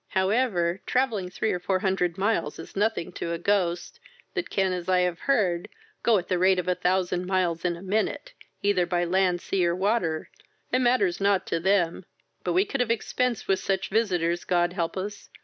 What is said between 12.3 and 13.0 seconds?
but we could have